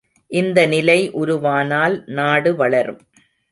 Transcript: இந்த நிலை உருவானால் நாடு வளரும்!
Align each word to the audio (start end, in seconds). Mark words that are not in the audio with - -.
இந்த 0.31 0.59
நிலை 0.67 0.97
உருவானால் 1.13 1.95
நாடு 2.11 2.55
வளரும்! 2.55 3.01